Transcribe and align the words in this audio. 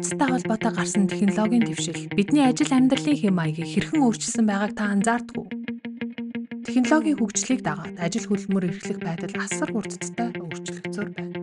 хурцтай 0.00 0.28
холбоотой 0.32 0.72
гарсан 0.72 1.04
технологийн 1.12 1.60
дэвшил 1.68 2.08
бидний 2.16 2.40
ажил 2.48 2.72
амьдралын 2.72 3.20
хэм 3.20 3.36
маягийг 3.36 3.68
хэрхэн 3.68 4.00
өөрчилсөн 4.00 4.48
байгааг 4.48 4.72
та 4.72 4.88
анзаардаг 4.96 5.36
уу? 5.36 5.52
Технологийн 6.64 7.20
хөгжлийг 7.20 7.60
дагаад 7.60 8.00
ажил 8.00 8.24
хөдөлмөр 8.32 8.64
эрхлэх 8.72 8.96
байдал 9.04 9.34
асар 9.36 9.68
хурцтай 9.68 10.32
өөрчлөгдсөөр 10.40 11.08
байна. 11.12 11.36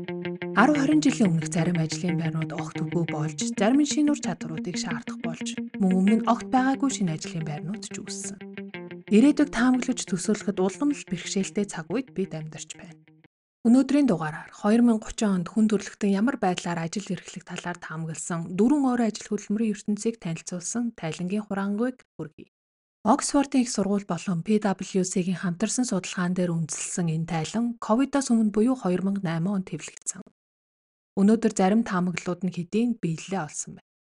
10 0.57 0.73
20 0.73 1.05
жилийн 1.05 1.30
өмнөх 1.38 1.49
зарим 1.54 1.77
ажлын 1.77 2.17
байрнууд 2.17 2.52
огт 2.57 2.77
үгүй 2.81 3.05
болж, 3.13 3.39
зарим 3.54 3.85
шинэ 3.85 4.09
ур 4.09 4.20
чадваруудыг 4.25 4.73
шаардах 4.81 5.21
болж, 5.21 5.48
мөн 5.77 5.94
өмнө 5.94 6.16
нь 6.17 6.26
огт 6.26 6.49
байгаагүй 6.49 6.89
шинэ 6.98 7.13
ажлын 7.13 7.45
байрнууд 7.45 7.85
ч 7.85 8.02
үүссэн. 8.02 8.41
Ирээдүйг 9.13 9.53
таамаглаж 9.53 10.02
төсөөлөхөд 10.02 10.58
улам 10.58 10.98
л 10.98 11.03
бэрхшээлтэй 11.05 11.66
цаг 11.70 11.85
үед 11.94 12.09
бид 12.17 12.34
амьдарч 12.34 12.73
байна. 12.73 13.06
Өнөөдрийн 13.68 14.07
дугаараар 14.07 14.48
2030 14.55 15.27
онд 15.27 15.48
хүн 15.52 15.67
төрөлхтөн 15.67 16.16
ямар 16.16 16.39
байдлаар 16.39 16.88
ажил 16.88 17.03
эрхлэх 17.12 17.44
талаар 17.44 17.76
таамагласан 17.76 18.55
дөрвөн 18.55 18.88
өөр 18.95 19.02
ажил 19.12 19.27
хөдөлмөрийн 19.27 19.76
ертөнцийг 19.76 20.16
танилцуулсан 20.23 20.95
тайлангийн 20.95 21.43
хураангуйг 21.43 21.99
хүргэе. 22.16 22.48
Оксфордын 23.03 23.67
их 23.67 23.70
сургууль 23.76 24.07
болон 24.07 24.40
PwC-гийн 24.48 25.43
хамтарсан 25.43 25.84
судалгаан 25.84 26.31
дээр 26.31 26.55
үндэслэсэн 26.55 27.12
энэ 27.12 27.27
тайлан 27.27 27.66
ковидоос 27.84 28.31
өмнө 28.31 28.55
буюу 28.55 28.80
2008 28.80 29.27
онд 29.27 29.68
хэвлэгдсэн. 29.68 30.23
Өнөөдөр 31.20 31.52
зарим 31.59 31.84
таамаглалууд 31.84 32.48
нь 32.48 32.55
хэдийн 32.55 32.95
биелэлээ 33.04 33.41
олсон 33.43 33.71
байна. 33.76 33.91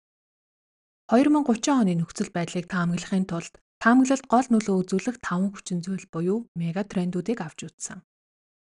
2030 1.10 1.74
оны 1.74 1.92
нөхцөл 1.98 2.30
байдлыг 2.30 2.70
таамаглахын 2.70 3.26
тулд 3.26 3.58
таамаглалд 3.82 4.26
гол 4.30 4.46
нөлөө 4.46 4.76
үзүүлэх 4.86 5.18
5 5.18 5.58
хүчин 5.58 5.82
зүйл 5.82 6.06
буюу 6.06 6.46
мега 6.54 6.86
трендүүдийг 6.86 7.42
авч 7.42 7.66
үзсэн. 7.66 8.06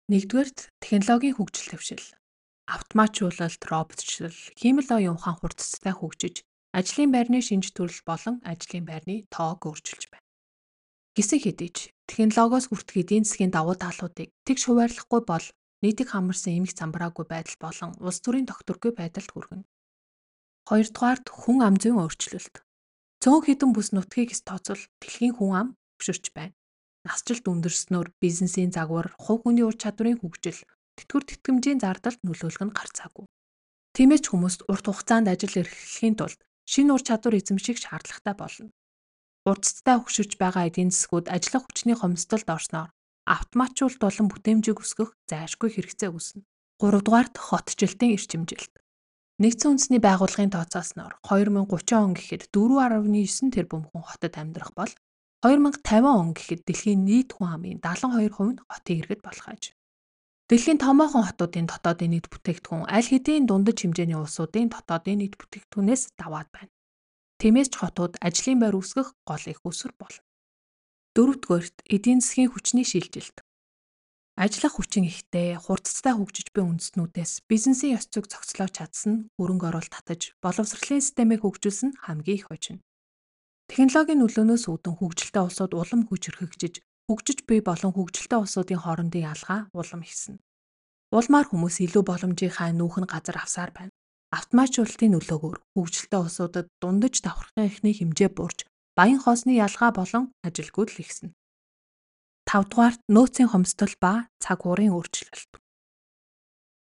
Нэгдүгээрт 0.10 0.74
технологийн 0.82 1.38
хөгжил 1.38 1.70
дэвшил. 1.70 2.02
Автоматжуулалт, 2.66 3.62
роботчлал, 3.70 4.34
хиймэл 4.58 4.90
оюун 4.98 5.22
ухаан 5.22 5.38
хурцтай 5.38 5.94
хөгжиж, 5.94 6.42
ажлын 6.74 7.14
байрны 7.14 7.46
шинж 7.46 7.70
төрөл 7.78 8.02
болон 8.10 8.42
ажлын 8.42 8.90
байрны 8.90 9.30
тоог 9.30 9.62
өөрчилж 9.70 10.10
байна. 10.10 10.26
Гисэн 11.14 11.46
хэдий 11.46 11.70
ч 11.70 11.78
технологиос 12.10 12.74
хүртэх 12.74 13.06
эдийн 13.06 13.22
засгийн 13.22 13.54
давуу 13.54 13.78
талуудыг 13.78 14.34
тэгш 14.50 14.64
хуваарлахгүй 14.66 15.22
бол 15.30 15.46
нийтийг 15.86 16.10
хамарсан 16.10 16.58
эмх 16.58 16.74
замбраагүй 16.74 17.26
байдал 17.30 17.58
болон 17.62 17.94
улс 18.02 18.18
төрийн 18.26 18.50
тогтворгүй 18.50 18.98
байдалд 18.98 19.30
хүргэнэ. 19.30 19.70
Хоёрдугаарт 20.70 21.26
хүн 21.30 21.62
ам 21.62 21.78
зүйн 21.78 22.02
өөрчлөлт. 22.02 22.66
Цөөн 23.22 23.46
хідэн 23.46 23.72
бүс 23.78 23.94
нутгийг 23.94 24.34
тооцвол 24.42 24.82
дэлхийн 25.02 25.38
хүн 25.38 25.54
ам 25.54 25.68
өшөрч 26.02 26.34
байна 26.34 26.58
насжилт 27.10 27.46
өндөрснөөр 27.50 28.14
бизнесийн 28.22 28.70
загвар, 28.70 29.10
хувь 29.18 29.42
хүний 29.50 29.66
ур 29.66 29.74
чадварын 29.74 30.22
хөгжил, 30.22 30.62
тэтгэвэр 31.02 31.26
тэтгэмжийн 31.26 31.82
зардалд 31.82 32.22
нөлөөлөх 32.22 32.64
нь 32.70 32.78
гарцаагүй. 32.78 33.26
Тиймээс 33.98 34.30
хүмүүст 34.30 34.70
урт 34.70 34.86
хугацаанд 34.86 35.28
ажил 35.34 35.66
эрхлэхийн 35.66 36.16
тулд 36.22 36.40
шинэ 36.70 36.94
ур 36.94 37.02
чадвар 37.02 37.42
эзэмших 37.42 37.82
шаардлагатай 37.82 38.36
болно. 38.38 38.70
Хурцтай 39.50 39.98
хөгшиж 39.98 40.38
байгаа 40.38 40.70
эдийн 40.70 40.94
засгууд 40.94 41.26
ажиллах 41.34 41.66
хүчний 41.66 41.98
хомсдолд 41.98 42.46
орсноор 42.46 42.94
автоматжуулалт 43.26 44.02
болон 44.06 44.28
бүтээмжийг 44.30 44.78
өсгөх 44.78 45.18
зайлшгүй 45.26 45.70
хэрэгцээ 45.74 46.10
үүснэ. 46.14 46.46
3 46.78 47.02
дугаарт 47.02 47.36
хотжилтын 47.38 48.14
эрчимжилт. 48.14 48.74
Нэгдсэн 49.42 49.70
үндэсний 49.74 50.02
байгууллагын 50.04 50.54
тооцоосноор 50.54 51.14
2030 51.24 52.06
он 52.06 52.14
гэхэд 52.14 52.44
4.9 52.54 53.56
тэрбум 53.56 53.84
хүн 53.90 54.04
хотод 54.06 54.34
амьдрах 54.36 54.72
бол 54.76 54.92
2050 55.40 56.04
он 56.04 56.36
гэхэд 56.36 56.68
дэлхийн 56.68 57.08
нийт 57.08 57.32
хүн 57.40 57.56
амын 57.56 57.80
72% 57.80 58.60
нь 58.60 58.64
хотын 58.68 59.00
иргэд 59.00 59.22
болох 59.24 59.48
аж. 59.48 59.72
Дэлхийн 60.52 60.82
томоохон 60.84 61.24
хотуудын 61.24 61.70
дотоодын 61.70 62.12
нийт 62.12 62.28
бүтээгдэхүүн 62.28 62.92
аль 62.92 63.08
хэдийн 63.08 63.48
дундаж 63.48 63.78
хэмжээний 63.80 64.20
улсуудын 64.20 64.68
дотоодын 64.68 65.24
нийт 65.24 65.40
бүтээгдэхүүнээс 65.40 66.04
даваад 66.20 66.50
байна. 66.52 66.74
Тиймээс 67.40 67.72
ч 67.72 67.76
хотууд 67.80 68.20
ажлын 68.20 68.60
байр 68.60 68.76
үүсгэх 68.76 69.16
гол 69.24 69.44
их 69.48 69.64
усүр 69.64 69.96
болно. 69.96 70.26
Дөрөвдүгээрт 71.16 71.78
эдийн 71.88 72.20
засгийн 72.20 72.52
хүчний 72.52 72.84
шилжилт. 72.84 73.40
Ажиллах 74.36 74.76
хүчин 74.76 75.08
ихтэй, 75.08 75.56
хурцтай 75.56 76.16
хөгжиж 76.16 76.52
буй 76.52 76.68
үндэстнүүдээс 76.68 77.48
бизнесийн 77.48 77.96
ёс 78.00 78.08
зүйг 78.12 78.28
зохицлоо 78.28 78.68
чадсан, 78.72 79.32
хөрөнгө 79.36 79.68
оруулалт 79.72 79.92
татаж, 79.92 80.36
боловсролын 80.44 81.04
системийг 81.04 81.44
хөгжүүлсэн 81.44 81.96
хамгийн 82.08 82.40
их 82.40 82.48
хожино. 82.48 82.84
Технологийн 83.70 84.26
нөлөөнөөс 84.26 84.66
үүдэн 84.66 84.98
хөгжилтэй 84.98 85.44
улсууд 85.46 85.78
улам 85.78 86.02
хүч 86.10 86.34
өрхөгжиж, 86.34 86.82
хөгжиж 87.06 87.46
буй 87.46 87.62
болон 87.62 87.94
хөгжилтэй 87.94 88.42
улсуудын 88.42 88.82
хоорондын 88.82 89.30
ялгаа 89.30 89.70
улам 89.78 90.02
ихснэ. 90.02 90.42
Улмаар 91.14 91.46
хүмүүс 91.54 91.78
илүү 91.86 92.04
боломжийнхаа 92.10 92.74
нүүхэн 92.74 93.06
газар 93.06 93.38
авсаар 93.38 93.70
байна. 93.70 93.94
Автоматжуулалтын 94.34 95.14
нөлөөгөөр 95.14 95.58
хөгжилтэй 95.78 96.18
улсуудад 96.18 96.68
дундаж 96.82 97.22
давхархын 97.22 97.70
ихний 97.70 97.94
хэмжээ 97.94 98.30
буурч, 98.34 98.66
баян 98.98 99.22
хоосны 99.22 99.54
ялгаа 99.54 99.94
болон 99.94 100.34
ажилгүйд 100.42 100.90
л 100.90 101.02
ихснэ. 101.06 101.30
5 102.50 102.74
дугаарт 102.74 103.02
нөөцийн 103.06 103.54
хомсдол 103.54 103.94
ба 104.02 104.26
цаг 104.42 104.66
уурын 104.66 104.98
өөрчлөлт. 104.98 105.62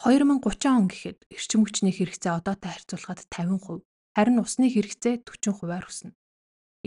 2030 0.08 0.80
он 0.80 0.88
гэхэд 0.88 1.20
эрчим 1.28 1.68
хүчний 1.68 1.92
хэрэгцээ 1.92 2.40
одоотой 2.40 2.72
харьцуулахад 2.72 3.28
50%, 3.28 3.84
харин 4.16 4.40
усны 4.40 4.72
хэрэгцээ 4.72 5.28
40%-аар 5.28 5.84
өснө. 5.92 6.16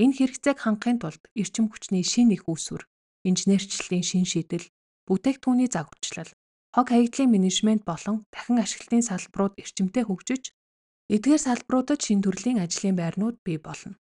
Энэ 0.01 0.17
хэрэгцээг 0.17 0.59
хангахын 0.65 0.99
тулд 1.05 1.23
эрчим 1.37 1.69
хүчний 1.69 2.01
шин 2.01 2.33
их 2.33 2.49
үүсвэр, 2.49 2.89
инженерчлэлийн 3.29 4.01
шин 4.01 4.25
шийдэл, 4.25 4.73
бүтээгдэхүүний 5.05 5.69
загварчлал, 5.69 6.33
хог 6.73 6.87
хаягдлын 6.89 7.29
менежмент 7.29 7.85
болон 7.85 8.25
дахин 8.33 8.57
ашиглалтын 8.65 9.05
салбарууд 9.05 9.61
эрчимтэй 9.61 10.09
хөгжиж, 10.09 10.57
эдгээр 11.13 11.45
салбаруудад 11.45 12.01
шин 12.01 12.25
төрлийн 12.25 12.65
ажлын 12.65 12.97
байрнууд 12.97 13.37
бий 13.45 13.61
болно. 13.61 14.01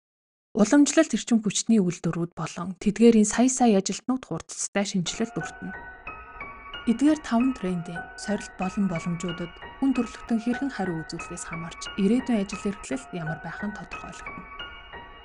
Уламжлалт 0.55 1.11
эрчим 1.11 1.43
хүчний 1.43 1.83
үйлдвэрүүд 1.83 2.31
болон 2.31 2.79
тэдгээрийн 2.79 3.27
сая 3.27 3.51
сая 3.51 3.83
ажилтнууд 3.83 4.23
хурцтай 4.23 4.85
шинжилэлт 4.87 5.35
өртөнө. 5.35 5.75
Эдгээр 6.87 7.19
таван 7.27 7.51
трендийн 7.57 7.99
сорилт 8.15 8.55
болон 8.55 8.87
боломжуудад 8.87 9.51
хүн 9.83 9.91
төрөлхтөн 9.97 10.39
хэрхэн 10.39 10.71
хариу 10.71 11.03
үзүүлэхээс 11.03 11.43
хамаарч 11.47 11.81
ирээдүйн 11.99 12.43
ажил 12.43 12.69
эрхлэлт 12.71 13.09
ямар 13.17 13.39
байх 13.43 13.59
нь 13.65 13.75
тодорхойлогдно. 13.75 14.62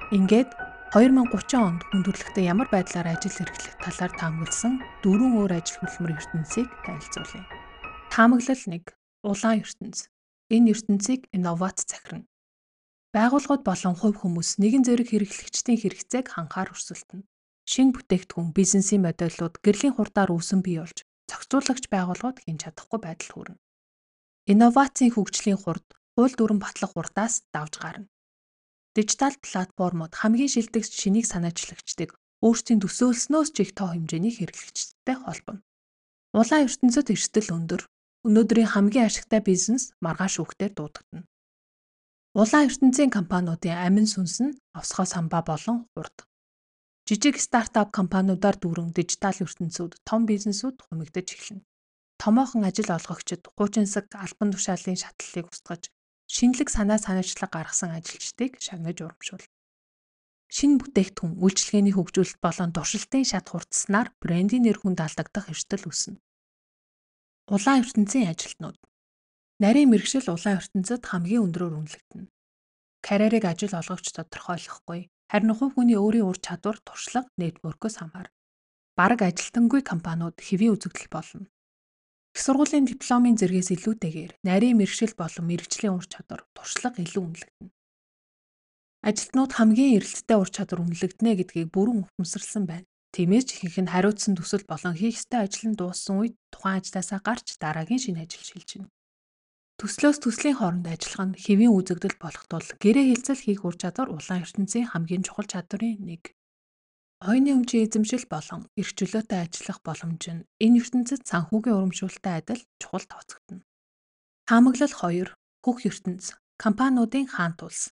Ингээд 0.09 0.49
2030 0.97 1.61
онд 1.61 1.85
хүн 1.85 2.01
төрөлхтөн 2.01 2.49
ямар 2.49 2.73
байдлаар 2.73 3.13
ажил 3.13 3.45
эрхлэх 3.45 3.77
талаар 3.77 4.13
таамагласан 4.17 4.81
дөрвөн 5.05 5.37
өөр 5.37 5.53
ажил 5.61 5.85
хөдөлмөр 5.85 6.17
ертөнцийг 6.17 6.69
танилцуулъя. 6.81 7.45
Таамаглал 8.09 8.57
1. 8.57 8.89
Улаан 9.21 9.61
ертөнц. 9.61 10.09
Энэ 10.49 10.73
ертөнцийг 10.73 11.29
инновац 11.29 11.85
захирна. 11.85 12.25
Байгууллагууд 13.13 13.63
болон 13.69 13.95
хувь 14.01 14.17
хүмүүс 14.25 14.57
нэгэн 14.57 14.89
зэрэг 14.89 15.13
хэрэглэгчдийн 15.13 15.77
хэрэгцээг 15.77 16.33
ханхаар 16.33 16.73
өрсөлдөнө. 16.73 17.29
Шинэ 17.69 17.93
бүтээгдэхүүн, 17.93 18.57
бизнесийн 18.57 19.05
модельлууд 19.05 19.61
гэрлийн 19.61 19.93
хурдаар 19.93 20.33
үүсэн 20.33 20.65
бий 20.65 20.81
болж, 20.81 21.05
зохицуулагч 21.29 21.85
байгууллагууд 21.93 22.49
хийн 22.49 22.57
чадахгүй 22.57 22.97
байдал 22.97 23.33
хүрнэ. 23.37 23.61
Инновацийн 24.49 25.13
хөгжлийн 25.13 25.61
хурд, 25.61 25.85
хууль 26.17 26.33
дүрэн 26.33 26.57
батлах 26.65 26.97
хурдаас 26.97 27.45
давж 27.53 27.77
гарна. 27.77 28.09
Дижитал 28.99 29.31
платформуд 29.47 30.13
хамгийн 30.19 30.51
шилдэг 30.51 30.83
шинийг 30.83 31.27
санаачлагчдыг 31.31 32.11
өөрсдийн 32.43 32.83
төсөөлснөөс 32.83 33.55
ч 33.55 33.57
их 33.63 33.71
тоо 33.79 33.95
хэмжээний 33.95 34.35
хэрэглэгчтэй 34.35 35.17
холбоно. 35.23 35.63
Улаан 36.35 36.67
ертөнцид 36.67 37.07
эрсдэл 37.15 37.55
өндөр. 37.55 37.87
Өнөөдрийн 38.27 38.67
хамгийн 38.75 39.07
ашигтай 39.07 39.39
бизнес 39.39 39.95
маргааш 40.03 40.43
үхтээр 40.43 40.73
дуудагдана. 40.75 41.31
Улаан 42.35 42.67
ертөнцийн 42.67 43.15
компаниудын 43.15 43.79
амин 43.87 44.11
сүнс 44.11 44.43
нь 44.43 44.59
овсгоо 44.75 45.07
самбаа 45.07 45.47
болон 45.47 45.87
хурд. 45.95 46.17
Жижиг 47.07 47.39
стартап 47.39 47.95
компаниудаар 47.95 48.59
дүүрэн 48.59 48.91
дижитал 48.99 49.39
ертөнцүүд 49.47 49.93
том 50.03 50.27
бизнесүүд 50.27 50.77
хумигдаж 50.91 51.27
эхэлнэ. 51.39 51.63
Томоохон 52.19 52.67
ажил 52.67 52.91
олгогчид 52.91 53.47
30 53.55 53.87
саг 53.95 54.11
албан 54.19 54.51
тушаалын 54.51 54.99
шатлалыг 54.99 55.47
устгаж 55.55 55.83
шинэлэг 56.29 56.69
санаа 56.69 56.99
санаачлаг 57.01 57.51
гаргасан 57.51 57.91
ажилчдыг 57.97 58.61
шагнаж 58.61 59.01
урамшуул. 59.01 59.45
Шинэ 60.49 60.81
бүтээгдэхүүн, 60.81 61.41
үйлчилгээний 61.45 61.95
хөгжүүлэлт 61.97 62.41
болон 62.41 62.71
туршилтын 62.73 63.25
шат 63.25 63.53
хурдснаар 63.53 64.09
брендийн 64.21 64.65
нэр 64.65 64.81
хүнд 64.81 65.01
алдагдах 65.05 65.53
эрсдэл 65.53 65.89
үүснэ. 65.89 66.17
Улаан 67.53 67.81
ертөнцийн 67.85 68.33
ажилтнууд 68.33 68.77
нарийн 69.61 69.91
мэрэгшил 69.93 70.29
улаан 70.33 70.61
ертөнцид 70.61 71.05
хамгийн 71.05 71.45
өндрөөр 71.49 71.75
үнэлэгдэнэ. 71.81 72.33
Карьерийг 73.05 73.45
ажил 73.45 73.75
олгогч 73.77 74.07
тодорхойлохгүй, 74.17 75.01
харин 75.31 75.53
хувь 75.57 75.75
хүний 75.75 75.99
өөрийн 76.01 76.29
ур 76.29 76.39
чадвар, 76.39 76.79
туршлага, 76.81 77.29
нэтворкөөс 77.41 77.97
хамаар. 77.99 78.29
Бараг 78.99 79.21
ажилтангүй 79.23 79.83
компаниуд 79.85 80.37
хэвийн 80.41 80.75
үзэгдэл 80.75 81.13
болно. 81.13 81.47
Их 82.39 82.47
сургуулийн 82.47 82.87
дипломын 82.87 83.35
зэргээс 83.35 83.75
илүүтэйгээр 83.75 84.33
нарийн 84.47 84.79
мэрэгшил 84.79 85.11
болон 85.19 85.45
мэрэгжлийн 85.51 85.99
ур 85.99 86.07
чадвар, 86.07 86.47
туршлага 86.55 87.03
илүү 87.03 87.23
үнэлэгдэнэ. 87.27 87.75
Ажилтнууд 89.03 89.53
хамгийн 89.59 89.99
эрэлттэй 89.99 90.39
ур 90.39 90.47
чадвар 90.47 90.87
үнэлэгдэнэ 90.87 91.35
гэдгийг 91.35 91.75
бүрэн 91.75 92.07
ухамсарласан 92.07 92.65
байна. 92.71 92.87
Тиймээс 93.11 93.59
ихэнх 93.59 93.79
нь 93.83 93.91
хариуцсан 93.91 94.39
төсөл 94.39 94.63
болон 94.71 94.95
хийх 94.95 95.19
ёстой 95.19 95.51
ажил 95.51 95.67
нь 95.67 95.79
дууссан 95.83 96.15
үед 96.23 96.39
тухайн 96.55 96.79
ажлаасаа 96.79 97.19
гарч 97.27 97.59
дараагийн 97.59 98.07
шинэ 98.07 98.23
ажил 98.23 98.47
шилжинэ. 98.47 98.87
Төслөөс 99.83 100.23
төслийн 100.23 100.63
хооронд 100.63 100.87
ажиллах 100.87 101.35
нь 101.35 101.39
хэвийн 101.43 101.75
үзэгдэл 101.75 102.23
болох 102.23 102.47
тул 102.47 102.69
гэрээ 102.79 103.19
хэлцэл 103.19 103.43
хийх 103.43 103.67
ур 103.67 103.75
чадвар 103.75 104.15
улаан 104.15 104.47
ертөнцийн 104.47 104.87
хамгийн 104.95 105.27
чухал 105.27 105.51
чадварын 105.51 106.07
нэг. 106.07 106.38
Хойны 107.19 107.51
өмчийн 107.51 107.91
эзэмшил 107.91 108.31
болон 108.31 108.71
эрх 108.79 108.95
чөлөөтэй 108.95 109.43
ажиллах 109.43 109.83
боломж 109.83 110.23
нь 110.31 110.47
энэ 110.63 110.79
ертөнцид 110.79 111.27
санхүүгийн 111.27 111.75
урамшуултай 111.75 112.35
адил 112.39 112.63
чухал 112.79 113.03
тооцогдно. 113.11 113.67
Таамаглал 114.47 114.95
2. 114.95 115.35
Хөх 115.67 115.79
ертөнц. 115.83 116.39
Компаниудын 116.63 117.27
хаант 117.27 117.59
улс. 117.67 117.91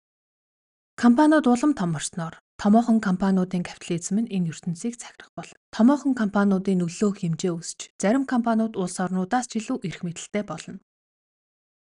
Компаниуд 0.96 1.52
улам 1.52 1.76
томорсноор 1.76 2.40
томоохон 2.56 3.04
компаниудын 3.04 3.64
капитализм 3.68 4.24
нь 4.24 4.32
энэ 4.36 4.56
ертөнцийг 4.56 4.96
захирах 4.96 5.32
бол 5.36 5.52
томоохон 5.76 6.16
компаниудын 6.16 6.80
нөлөө 6.80 7.12
хэмжээ 7.20 7.54
өсч 7.60 7.80
зарим 8.00 8.24
компаниуд 8.24 8.80
улс 8.80 9.04
орнуудаас 9.04 9.52
ч 9.52 9.60
илүү 9.60 9.84
эрх 9.88 10.00
мэдэлтэй 10.04 10.44
болно. 10.48 10.80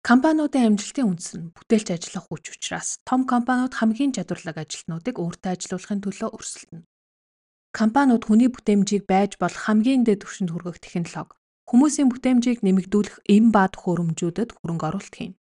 Компаниудын 0.06 0.67
амжилтын 0.78 1.11
үндэс 1.11 1.31
нь 1.34 1.50
бүтээлч 1.50 1.88
ажиллах 1.90 2.26
хүч 2.31 2.44
учраас 2.55 3.02
том 3.02 3.26
компаниуд 3.26 3.75
хамгийн 3.75 4.14
чадварлаг 4.14 4.62
ажилтнуудыг 4.62 5.19
өөртөө 5.19 5.50
ажилуулахын 5.55 6.02
төлөө 6.06 6.31
өрсөлдөнө. 6.31 6.87
Компаниуд 7.76 8.25
хүний 8.25 8.49
бүтээмжийг 8.49 9.05
байж 9.05 9.37
болох 9.37 9.69
хамгийн 9.69 10.08
дээд 10.08 10.25
түвшинд 10.25 10.49
хүргэх 10.49 10.81
технологи, 10.81 11.37
хүмүүсийн 11.69 12.08
бүтээмжийг 12.08 12.64
нэмэгдүүлэх 12.64 13.28
эм 13.28 13.52
ба 13.52 13.69
төхөөрөмжүүдэд 13.69 14.56
хөрөнгө 14.56 14.87
оруулалт 14.88 15.12
хийн. 15.12 15.37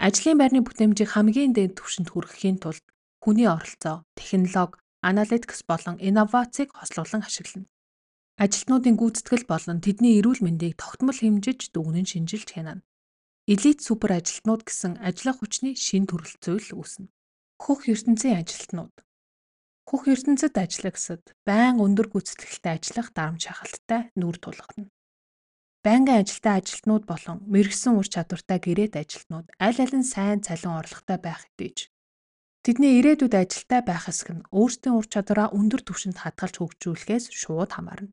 Ажлын 0.00 0.40
байрны 0.40 0.64
бүтээмжийг 0.64 1.12
хамгийн 1.12 1.52
дээд 1.52 1.76
түвшинд 1.76 2.08
хүргэхийн 2.16 2.64
тулд 2.64 2.80
хүний 3.20 3.44
оролцоо, 3.44 4.08
технологи, 4.16 4.80
аналитикс 5.04 5.68
болон 5.68 6.00
инновацийг 6.00 6.72
хослуулан 6.72 7.28
ашиглана. 7.28 7.68
Ажилтнуудын 8.40 8.96
гүйцэтгэл 8.96 9.44
болон 9.44 9.84
тэдний 9.84 10.16
эрүүл 10.16 10.40
мэндийг 10.40 10.80
тогтмол 10.80 11.20
хэмжиж 11.20 11.76
дүгнэн 11.76 12.08
шинжилж 12.08 12.56
хянана. 12.56 12.88
Элит 13.44 13.84
супер 13.84 14.16
ажилтнууд 14.16 14.64
гэсэн 14.64 14.96
ажиллах 15.04 15.44
хүчний 15.44 15.76
шин 15.76 16.08
төрөл 16.08 16.40
зүйл 16.40 16.72
үүснэ. 16.72 17.12
Хөх 17.60 17.84
ертөнцийн 17.84 18.40
ажилтнууд 18.40 18.96
Хөх 19.86 20.10
ертөнцид 20.10 20.58
ажиллагсад 20.58 21.22
байн 21.46 21.78
өндөр 21.78 22.10
гүйцэтгэлтэй 22.10 22.72
ажиллах 22.74 23.14
дарамт 23.14 23.46
шахалттай 23.46 24.10
нүүр 24.18 24.36
тулгадна. 24.42 24.90
Байнгын 25.86 26.26
ажилтаа 26.26 26.58
ажилтнууд 26.58 27.06
болон 27.06 27.38
мэрэгсэн 27.46 27.94
ур 27.94 28.08
чадвартай 28.10 28.58
гэрээт 28.58 28.98
ажилтнууд 28.98 29.46
аль 29.62 29.78
алин 29.78 30.02
сайн 30.02 30.42
цалин 30.42 30.74
орлоготой 30.74 31.18
байх 31.22 31.46
хэвэж 31.54 31.86
Тэдний 32.66 32.98
ирээдүйд 32.98 33.34
ажилтай 33.38 33.78
байх 33.86 34.10
хэсэг 34.10 34.28
нь 34.34 34.46
өөрсдийн 34.50 34.98
ур 34.98 35.06
чадвараа 35.06 35.54
өндөр 35.54 35.86
түвшинд 35.86 36.18
хадгалж 36.18 36.58
хөгжүүлэхээс 36.58 37.30
шууд 37.30 37.70
хамаарна. 37.70 38.10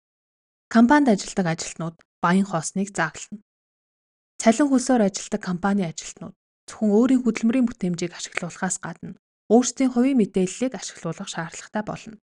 Компанид 0.70 1.10
ажилладаг 1.10 1.58
ажилтнууд 1.58 1.98
баян 2.22 2.46
хоосныг 2.46 2.94
зааглана. 2.94 3.42
Цалин 4.38 4.70
хөлсөөр 4.70 5.10
ажилладаг 5.10 5.42
компани 5.42 5.90
ажилтнууд 5.90 6.38
зөвхөн 6.70 6.94
өөрийн 6.94 7.26
хөдөлмөрийн 7.26 7.66
бүтээмжийг 7.66 8.14
ашиглуулахаас 8.14 8.78
гадна 8.78 9.18
өөрсдийн 9.50 9.92
хувийн 9.92 10.20
мэдээллийг 10.20 10.74
ашиглуулах 10.76 11.30
шаардлагатай 11.32 11.84
болно. 11.84 12.18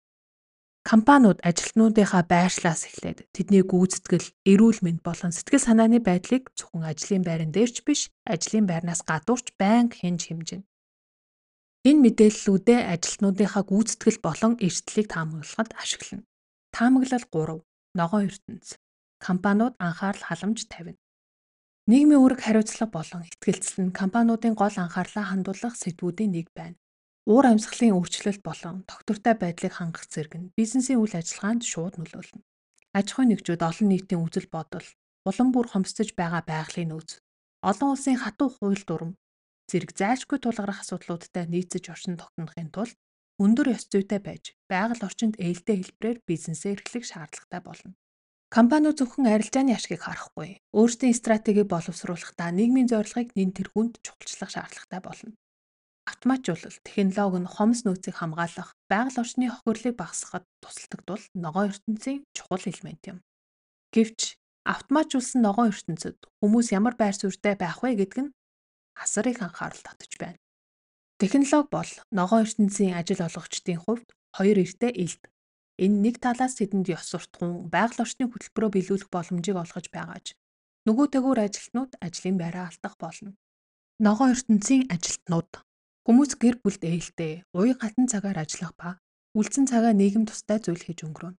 Компаниуд 0.80 1.38
ажилтнуудынхаа 1.44 2.24
байршлаас 2.24 2.88
эхлээд 2.88 3.28
тэдний 3.36 3.60
гүйцэтгэл, 3.60 4.32
эрүүл 4.48 4.80
мэнд 4.80 5.00
болон 5.04 5.28
сэтгэл 5.28 5.60
санааны 5.68 6.00
байдлыг 6.00 6.48
зөвхөн 6.56 6.88
ажлын 6.88 7.20
байран 7.20 7.52
дээрч 7.52 7.84
биш, 7.84 8.08
ажлын 8.24 8.64
байрнаас 8.64 9.04
гадуурч 9.04 9.52
байнга 9.60 10.00
хянж 10.00 10.32
хэмжинэ. 10.32 10.64
Энэ 11.84 12.00
мэдээллүүдээ 12.04 12.80
ажилтнуудынхаа 12.96 13.64
гүйцэтгэл 13.68 14.24
болон 14.24 14.52
эрсдлийг 14.64 15.06
таамаглахад 15.12 15.70
ашиглана. 15.76 16.24
Таамаглал 16.72 17.24
3. 17.28 17.60
Ногоон 18.00 18.24
ертөнц. 18.32 18.80
Компаниуд 19.20 19.76
анхаарал 19.76 20.24
халамж 20.24 20.64
тавина. 20.72 21.00
Нийгмийн 21.92 22.24
үүрэг 22.24 22.40
хариуцлага 22.40 22.92
болон 22.96 23.28
ихтгэлцэл 23.28 23.84
нь 23.84 23.96
компаниудын 24.00 24.56
гол 24.56 24.76
анхаарлаа 24.80 25.24
хандуулах 25.28 25.76
сэдвүүдийн 25.76 26.32
нэг 26.32 26.48
байна. 26.56 26.79
Уур 27.28 27.44
амьсгалын 27.52 27.96
өөрчлөлт 28.00 28.40
болон 28.40 28.88
тогтвортой 28.88 29.34
байдлыг 29.36 29.74
хангах 29.76 30.08
зэрэг 30.08 30.34
нь 30.40 30.50
бизнесийн 30.56 31.04
үйл 31.04 31.12
ажиллагаанд 31.12 31.62
шууд 31.68 32.00
нөлөөлнө. 32.00 32.40
Аж 32.96 33.06
ахуйн 33.12 33.36
нэгжүүд 33.36 33.60
олон 33.60 33.88
нийтийн 33.92 34.24
үзэл 34.24 34.48
бодол, 34.48 34.86
улам 35.28 35.48
бүр 35.52 35.66
хомсдож 35.68 36.16
байгаа 36.16 36.42
байгалийн 36.48 36.90
нөөц, 36.90 37.20
олон 37.60 37.88
улсын 37.92 38.16
хатуу 38.16 38.48
хууль 38.50 38.82
дурам, 38.88 39.12
зэрэг 39.68 39.92
зайлшгүй 39.94 40.38
тулгарх 40.40 40.80
асуудлуудтай 40.82 41.44
нийцэж 41.44 41.84
оршин 41.92 42.16
тогтнохын 42.18 42.72
тулд 42.74 42.96
өндөр 43.38 43.76
ёс 43.76 43.84
зүйтэй 43.92 44.20
байж 44.24 44.44
байгаль 44.66 45.04
орчинд 45.06 45.36
ээлтэй 45.38 45.76
хэлбэрээр 45.78 46.18
бизнесээ 46.26 46.72
эрхлэх 46.74 47.04
шаардлагатай 47.04 47.60
болно. 47.62 47.92
Компаниуд 48.50 48.98
зөвхөн 48.98 49.30
арилжааны 49.30 49.72
ашгийг 49.78 50.02
харахгүй, 50.02 50.58
өөрсдийн 50.74 51.14
стратегийг 51.14 51.68
боловсруулахдаа 51.70 52.50
нийгмийн 52.50 52.90
зорилгыг 52.90 53.30
нэн 53.38 53.54
тэргуунд 53.54 54.02
чухалчлах 54.02 54.50
шаардлагатай 54.50 55.00
болно. 55.04 55.30
Автоматжуулалт 56.10 56.82
технологи 56.82 57.38
нь 57.42 57.52
хомс 57.54 57.80
нөөцийг 57.86 58.16
хамгаалах, 58.18 58.74
байгаль 58.90 59.20
орчны 59.22 59.46
хохирлыг 59.46 59.94
багасгахад 59.94 60.44
тусалдаг 60.62 61.00
тул 61.06 61.22
ногоон 61.38 61.70
ертөнцийн 61.70 62.26
чухал 62.34 62.66
элемент 62.66 63.02
юм. 63.06 63.18
Гэвч 63.94 64.34
автоматжуулсан 64.66 65.40
ногоон 65.46 65.70
ертөнцид 65.70 66.18
хүмүүс 66.42 66.74
ямар 66.74 66.94
байр 66.98 67.14
суурьтай 67.14 67.54
байх 67.54 67.78
вэ 67.82 67.94
гэдг 67.94 68.18
нь 68.26 68.34
асар 68.98 69.30
их 69.30 69.38
анхаарал 69.38 69.82
татаж 69.86 70.12
байна. 70.18 70.42
Технологи 71.22 71.70
бол 71.70 71.90
ногоон 72.10 72.42
ертөнцийн 72.42 72.98
ажил 72.98 73.22
олгогчдын 73.22 73.78
хувьд 73.78 74.08
хоёр 74.34 74.58
эртээ 74.66 74.92
илт. 75.04 75.22
Энэ 75.78 75.96
нэг 76.04 76.14
талаас 76.18 76.58
тэдэнд 76.58 76.90
ёс 76.90 77.06
суртахуун, 77.06 77.70
байгаль 77.70 78.02
орчны 78.02 78.26
хөтөлбөрөөр 78.26 78.74
биелүүлэх 78.74 79.08
боломжийг 79.14 79.56
олгож 79.62 79.86
байгааж 79.94 80.26
нөгөө 80.86 81.06
төгөөр 81.12 81.38
ажилтнууд 81.46 81.92
ажлын 82.04 82.36
байраа 82.40 82.66
алдах 82.68 82.94
болно. 82.98 83.30
Ногоон 84.00 84.34
ертөнцийн 84.34 84.88
ажилтнууд 84.92 85.50
хүмүүс 86.10 86.42
гэр 86.42 86.58
бүлд 86.58 86.82
ээлтэй, 86.82 87.46
уян 87.54 87.78
хатан 87.78 88.10
цагаар 88.10 88.42
ажиллах 88.42 88.74
ба 88.74 88.98
үлдсэн 89.38 89.70
цагаа 89.70 89.94
нийгэм 89.94 90.26
тустай 90.26 90.58
зүйл 90.58 90.82
хийж 90.82 91.06
өнгөрөөнө. 91.06 91.38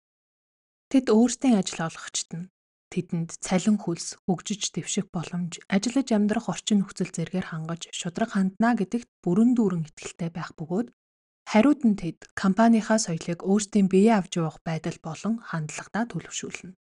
Тэд 0.88 1.12
өөрсдийн 1.12 1.60
ажил 1.60 1.92
олгогчд 1.92 2.32
нь 2.40 2.48
тэдэнд 2.88 3.36
цалин 3.44 3.76
хөлс, 3.84 4.16
хөгжиж 4.24 4.72
дэвших 4.72 5.12
боломж, 5.12 5.60
ажиллаж 5.68 6.08
амьдрах 6.16 6.48
орчин 6.48 6.88
нөхцөл 6.88 7.12
зэргээр 7.12 7.52
хангаж 7.52 7.92
шудраг 7.92 8.32
хандна 8.32 8.80
гэдэгт 8.80 9.12
бүрэн 9.20 9.60
дүүрэн 9.60 9.92
итгэлтэй 9.92 10.32
байх 10.32 10.56
бөгөөд 10.56 10.88
хариуд 11.52 11.82
нь 11.84 12.00
тэд 12.00 12.32
компанийнхаа 12.32 12.96
соёлыг 12.96 13.44
өөрсдийн 13.44 13.92
биеэ 13.92 14.24
авч 14.24 14.40
явах 14.40 14.64
байдал 14.64 14.96
болон 15.04 15.44
хандлагадаа 15.52 16.08
төлөвшүүлнэ. 16.08 16.80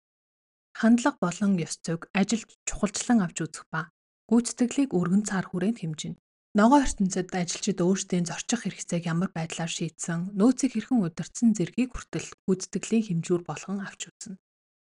Хандлага 0.78 1.18
болон 1.18 1.58
ёс 1.58 1.74
зүйг 1.82 2.06
ажилд 2.14 2.54
чухалчлан 2.70 3.18
авч 3.26 3.42
үзэх 3.42 3.66
ба 3.74 3.90
гүйцэтгэлийг 4.30 4.94
өргөн 4.94 5.26
цаар 5.26 5.50
хүрээнд 5.50 5.82
хэмжинэ. 5.82 6.22
Ногоон 6.50 6.82
ертөнцид 6.82 7.30
ажилчид 7.30 7.78
өөрсдийн 7.78 8.26
зорчих 8.26 8.66
хэрэгцээг 8.66 9.06
ямар 9.06 9.30
байдлаар 9.30 9.70
шийдсэн, 9.70 10.34
нөөцийг 10.34 10.74
хэрхэн 10.74 10.98
удирдсан 10.98 11.54
зэргийг 11.54 11.94
хүртэл 11.94 12.26
гүйцэтгэлийн 12.42 13.22
хэмжүүр 13.22 13.46
болгон 13.46 13.78
авч 13.86 14.10
үзнэ. 14.10 14.34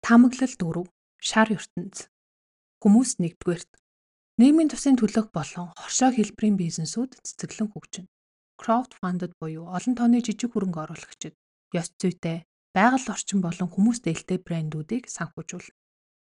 Таамаглал 0.03 0.51
4 0.51 0.91
Шар 1.23 1.49
ертөнц. 1.55 2.11
Хүмүүс 2.83 3.23
нэгдүгээрт 3.23 3.71
нийгмийн 4.37 4.69
тусын 4.69 4.99
төлөөх 4.99 5.31
болон 5.31 5.71
хоршоо 5.79 6.11
хэлбэрийн 6.13 6.59
бизнесүүд 6.59 7.23
цэцэглэн 7.23 7.71
хөгжинэ. 7.71 8.11
Crowdfunded 8.61 9.33
буюу 9.39 9.71
олон 9.71 9.95
тооны 9.95 10.21
жижиг 10.27 10.53
хөрөнгө 10.53 10.85
оруулагчид 10.85 11.39
ёс 11.71 11.89
зүйтэй, 11.97 12.45
байгаль 12.77 13.09
орчин 13.15 13.41
болон 13.41 13.71
хүмүүст 13.71 14.05
ээлтэй 14.11 14.39
брэндүүдийг 14.43 15.07
санхүүжүүл. 15.07 15.71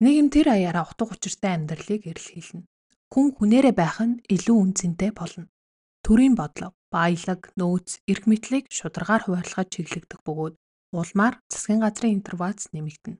Нийгэм 0.03 0.27
тэр 0.27 0.47
аяараа 0.53 0.85
утга 0.85 1.07
учиртай 1.07 1.55
амьдралыг 1.55 2.03
эрэлхийлнэ. 2.05 2.67
Хүн 3.11 3.35
хүнээрээ 3.35 3.75
байх 3.75 3.99
нь 3.99 4.23
илүү 4.31 4.57
үнцэнтэй 4.63 5.11
болно. 5.11 5.51
Төрийн 5.99 6.35
бодлого, 6.39 6.71
баялаг, 6.87 7.51
нөөц, 7.59 7.99
эрх 8.07 8.23
мэдлийг 8.23 8.71
шударгаар 8.71 9.27
хуваарлахад 9.27 9.67
чиглэгдэх 9.67 10.23
бөгөөд 10.23 10.55
улмаар 10.95 11.35
засгийн 11.51 11.83
газрын 11.83 12.15
интервац 12.15 12.71
нэмэгдэнэ. 12.71 13.19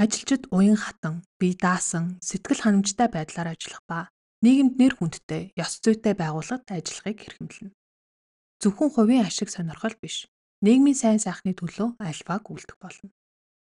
Ажилчид 0.00 0.48
уян 0.48 0.80
хатан, 0.80 1.24
бие 1.36 1.52
даасан, 1.52 2.16
сэтгэл 2.24 2.64
ханамжтай 2.64 3.08
байдлаар 3.12 3.52
ажиллах 3.52 3.84
ба 3.84 4.08
нийгэмд 4.40 4.80
нэр 4.80 4.96
хүндтэй, 4.96 5.52
ёс 5.60 5.78
зүйтэй 5.84 6.16
байгууллагад 6.16 6.64
ажиллахыг 6.72 7.18
хэрхэмлэнэ. 7.20 7.76
Зөвхөн 8.64 8.90
хувийн 8.96 9.28
ашиг 9.28 9.52
сонирхол 9.52 9.96
биш, 10.00 10.26
нийгмийн 10.64 10.96
сайн 10.96 11.20
сайхны 11.20 11.52
төлөө 11.52 12.00
альваг 12.00 12.42
үлдэх 12.48 12.80
болно. 12.80 13.12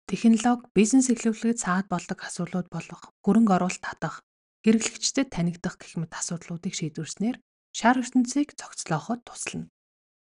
Технологи 0.05 0.67
бизнес 0.75 1.07
эхлүүлэхэд 1.09 1.61
цаад 1.63 1.85
болдог 1.87 2.19
асуудлууд 2.27 2.67
болох 2.67 3.01
хөрөнгө 3.23 3.55
оруулалт 3.55 3.83
татах, 3.85 4.21
хэрэглэгчдэд 4.63 5.27
танигдах 5.31 5.75
гэх 5.79 5.95
мэт 5.99 6.11
асуудлуудыг 6.15 6.73
шийдвэрснээр 6.75 7.37
шар 7.71 7.95
ертөнцийг 8.01 8.55
цогцлооход 8.59 9.23
туслана. 9.23 9.71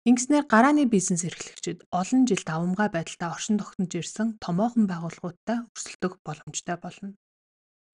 Ингэснээр 0.03 0.45
гарааны 0.51 0.83
бизнес 0.83 1.23
эрхлэгчид 1.23 1.87
олон 1.87 2.27
жил 2.27 2.43
давамгай 2.43 2.89
байдалтай 2.91 3.29
оршин 3.31 3.55
тогтнож 3.55 3.91
ирсэн 3.95 4.35
томоохон 4.43 4.83
байгууллагуудтай 4.91 5.63
өрсөлдөх 5.63 6.19
боломжтой 6.27 6.75
болно. 6.75 7.15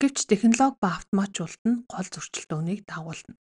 Гэвч 0.00 0.26
технологи 0.26 0.80
ба 0.82 0.98
автоматжуулалт 0.98 1.62
нь 1.70 1.84
гол 1.86 2.08
зөрчилдөөнийг 2.10 2.82
дагуулна. 2.88 3.38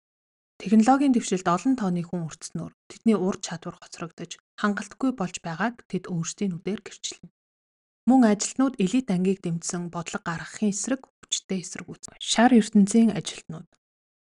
Технологийн 0.58 1.14
дэвшилд 1.14 1.48
олон 1.48 1.74
тооны 1.78 2.02
хүн 2.02 2.26
өртснөөр 2.28 2.74
тэдний 2.90 3.14
ур 3.14 3.38
чадвар 3.38 3.78
хоцрогдож 3.78 4.42
хангалтгүй 4.58 5.12
болж 5.14 5.38
байгааг 5.46 5.86
тэд 5.86 6.10
өөрсдийн 6.10 6.58
нүдээр 6.58 6.82
гэрчилнэ. 6.82 7.30
Мөн 8.08 8.22
ажилтнууд 8.32 8.80
элит 8.80 9.12
ангийг 9.12 9.44
дэмжсэн 9.44 9.92
бодлого 9.92 10.24
гаргахын 10.24 10.72
эсрэг 10.72 11.04
хүчтэй 11.04 11.60
эсрэг 11.60 11.92
үүснэ. 11.92 12.16
Шар 12.24 12.56
ертөнцийн 12.56 13.12
ажилтнууд 13.12 13.68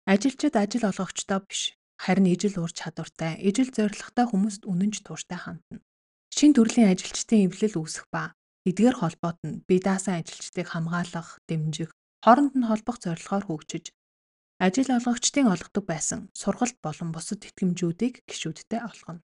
Ажилчид 0.06 0.54
ажил 0.54 0.86
олгогчдоо 0.86 1.42
биш, 1.42 1.74
харин 1.98 2.30
ижил 2.30 2.62
ур 2.62 2.70
чадвартай, 2.70 3.42
ижил 3.42 3.74
зорилготой 3.74 4.26
хүмүүст 4.30 4.62
үнэнч 4.62 5.02
тууштай 5.02 5.34
хандна. 5.34 5.82
Шин 6.30 6.54
төрлийн 6.54 6.94
ажилчдын 6.94 7.50
эвлэл 7.50 7.74
үүсэх 7.82 8.06
ба 8.14 8.30
эдгээр 8.70 9.02
холбоот 9.02 9.42
нь 9.42 9.66
бие 9.66 9.82
даасан 9.82 10.22
ажилчдыг 10.22 10.70
хамгаалах, 10.70 11.42
дэмжих, 11.50 11.90
хооронд 12.22 12.54
нь 12.54 12.68
холбох 12.70 13.02
зорилгоор 13.02 13.50
хөгжиж 13.50 13.90
ажил 14.62 14.94
олгогчдын 14.94 15.50
олгодог 15.50 15.84
байсан 15.90 16.30
сургалт 16.30 16.78
болон 16.86 17.10
бусад 17.10 17.42
тэтгэмжүүдийг 17.42 18.22
гишүүдтэй 18.30 18.78
олгоно. 18.78 19.25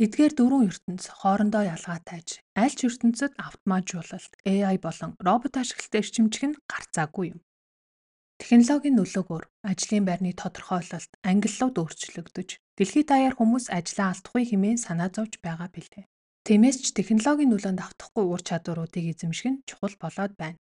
Эдгээр 0.00 0.32
дөрвөн 0.32 0.72
ертөнц 0.72 1.12
хоорондоо 1.12 1.60
ялгаатайж 1.76 2.40
аль 2.56 2.72
ч 2.72 2.88
ертөнцид 2.88 3.36
автоматжуулалт, 3.36 4.32
AI 4.48 4.80
болон 4.80 5.12
робот 5.20 5.60
ашиглалт 5.60 5.92
эрчимжих 6.00 6.44
нь 6.48 6.60
гарцаагүй 6.72 7.36
юм. 7.36 7.44
Технологийн 8.40 8.96
нөлөөгөөр 8.96 9.44
ажлын 9.60 10.04
байрны 10.08 10.32
тодорхойлолт 10.32 11.12
ангиллууд 11.20 11.76
өөрчлөгдөж, 11.84 12.48
дэлхийд 12.80 13.08
даяар 13.12 13.36
хүмүүс 13.36 13.68
ажлаа 13.68 14.16
алдахгүй 14.16 14.44
хэмээн 14.48 14.80
санаа 14.80 15.12
зовж 15.12 15.36
байгаа 15.44 15.68
билээ. 15.68 16.08
Тиймээс 16.48 16.80
ч 16.80 16.96
технологийн 16.96 17.52
нөлөөнд 17.52 17.84
автахгүй 17.84 18.24
ур 18.24 18.40
чадваруудыг 18.40 19.04
эзэмших 19.04 19.52
нь 19.52 19.62
чухал 19.68 20.00
болоод 20.00 20.32
байна. 20.40 20.56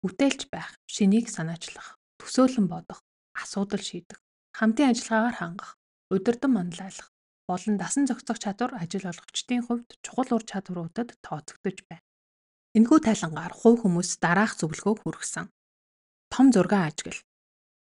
Бүтээлч 0.00 0.48
байх, 0.48 0.72
шинийг 0.88 1.28
санаачлах, 1.28 2.00
төсөөлөн 2.16 2.72
бодох, 2.72 3.04
асуудал 3.36 3.84
шийдэх, 3.84 4.24
хамтын 4.56 4.96
ажиллагаагаар 4.96 5.36
хангах, 5.36 5.76
удирдан 6.08 6.56
манлайлах 6.56 7.12
болон 7.48 7.74
дасан 7.76 8.04
зохицох 8.08 8.38
чадвар 8.40 8.72
ажил 8.82 9.04
олгогчдын 9.10 9.62
хувьд 9.64 9.88
чухал 10.04 10.30
ур 10.36 10.44
чадваруудад 10.50 11.08
тооцогдож 11.24 11.78
байна. 11.88 12.04
Энэхүү 12.76 12.98
тайлангаар 13.06 13.52
хувь 13.54 13.80
хүмүүс 13.82 14.10
дараах 14.24 14.52
зөвлөгөөг 14.58 14.98
хүргэсэн 15.02 15.46
том 16.34 16.50
зургаан 16.50 16.90
ажиглал. 16.90 17.22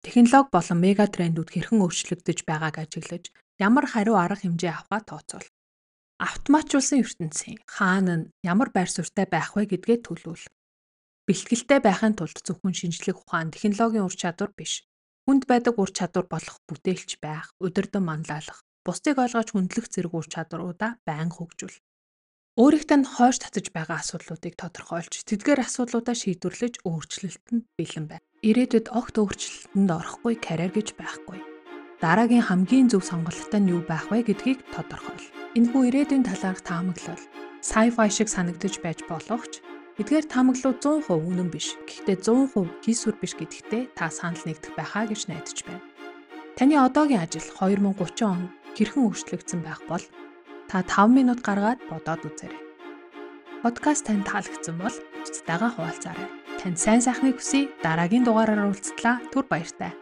Технологи 0.03 0.51
болон 0.51 0.79
мега 0.83 1.07
трендүүд 1.07 1.51
хэрхэн 1.55 1.79
өөрчлөгдөж 1.87 2.39
байгааг 2.43 2.77
ажиглаж, 2.83 3.31
ямар 3.63 3.87
хариу 3.87 4.19
арга 4.19 4.43
хэмжээ 4.43 4.73
авахаа 4.75 5.03
тооцоол. 5.07 5.47
Автоматжуулсан 6.19 6.99
ертөнцийн 7.07 7.63
хаана 7.71 8.15
нь 8.19 8.31
ямар 8.43 8.75
байр 8.75 8.91
суурьтай 8.91 9.31
байх 9.31 9.55
вэ 9.55 9.71
гэдгээ 9.71 9.99
төлөвлөл. 10.03 10.51
Бэлтгэлтэй 11.31 11.79
байхын 11.87 12.19
тулд 12.19 12.39
зөвхөн 12.43 12.75
шинжлэх 12.75 13.23
ухаан, 13.23 13.55
технологийн 13.55 14.07
ур 14.11 14.17
чадвар 14.19 14.51
биш. 14.59 14.83
Хүнд 15.23 15.47
байдаг 15.47 15.79
ур 15.79 15.91
чадвар 15.95 16.27
болох 16.27 16.59
бүтээлч 16.67 17.23
байх, 17.23 17.55
удирдан 17.63 18.03
манлайлах, 18.03 18.67
бусдыг 18.87 19.17
ойлгож 19.23 19.49
хүндлэх 19.55 19.87
зэрэг 19.91 20.13
ур 20.15 20.27
чадваруудаа 20.27 20.99
байнга 21.07 21.39
хөгжүүл. 21.39 21.79
Өөрийнхөө 22.53 22.99
нь 23.01 23.09
хойш 23.09 23.41
татаж 23.41 23.73
байгаа 23.73 24.05
асуудлуудыг 24.05 24.61
тодорхойлж, 24.61 25.25
тэдгээр 25.25 25.65
асуудлуудаа 25.65 26.13
шийдвэрлэж 26.13 26.85
өөрчлөлтөнд 26.85 27.65
бэлэн 27.81 28.07
байна. 28.13 28.27
Ирээдүйд 28.45 28.93
огт 28.93 29.17
өөрчлөлтөнд 29.17 29.89
орохгүй 29.89 30.35
карьер 30.37 30.69
гэж 30.77 30.93
байхгүй. 31.01 31.41
Дараагийн 32.05 32.45
хамгийн 32.45 32.93
зөв 32.93 33.09
сонголт 33.09 33.49
нь 33.57 33.73
юу 33.73 33.81
байх 33.89 34.13
вэ 34.13 34.27
гэдгийг 34.27 34.61
тодорхойл. 34.75 35.33
Энэхүү 35.57 35.83
ирээдүйн 35.89 36.29
талаарх 36.29 36.61
таамаглал 36.61 37.23
sci-fi 37.63 38.09
шиг 38.11 38.29
санагдаж 38.29 38.75
байж 38.85 39.01
болох 39.09 39.47
ч 39.49 39.65
эдгээр 40.03 40.27
таамаглууд 40.27 40.83
100% 40.83 41.09
үнэн 41.09 41.49
биш. 41.49 41.79
Гэхдээ 41.87 42.19
100% 42.21 42.85
хийсвэр 42.85 43.17
биш 43.23 43.33
гэдэгтээ 43.39 43.95
та 43.95 44.11
санал 44.11 44.43
нэгдэх 44.45 44.75
байхаа 44.75 45.07
гэж 45.07 45.31
найдаж 45.31 45.59
байна. 45.63 45.87
Таны 46.59 46.75
одоогийн 46.77 47.23
ажил 47.23 47.49
2030 47.55 48.27
он 48.27 48.51
хэрхэн 48.77 49.05
өөрчлөгдсөн 49.07 49.61
байх 49.65 49.81
бол 49.89 50.05
та 50.69 50.83
5 50.83 51.13
минут 51.13 51.41
гаргаад 51.45 51.81
бодоод 51.91 52.25
үзээрэй. 52.29 52.63
Подкаст 53.63 54.09
танд 54.09 54.27
таалагдсан 54.27 54.77
бол 54.81 54.97
бусдаагаа 55.23 55.71
хуваалцаарай. 55.77 56.29
Танд 56.59 56.79
сайн 56.83 57.03
сайхныг 57.05 57.39
хүсье. 57.39 57.71
Дараагийн 57.85 58.25
дугаараар 58.27 58.67
уулзтлаа. 58.67 59.23
Түр 59.31 59.47
баяртай. 59.47 59.95